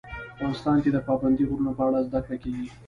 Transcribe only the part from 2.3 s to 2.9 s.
کېږي.